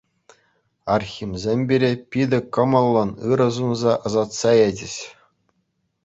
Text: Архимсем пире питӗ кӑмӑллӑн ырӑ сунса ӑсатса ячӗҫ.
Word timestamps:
Архимсем 0.93 1.59
пире 1.67 1.91
питӗ 2.09 2.39
кӑмӑллӑн 2.53 3.11
ырӑ 3.31 3.47
сунса 3.55 3.93
ӑсатса 4.05 4.51
ячӗҫ. 4.67 4.95